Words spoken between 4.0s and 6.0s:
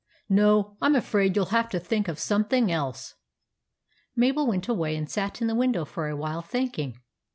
Mabel went away and sat in the window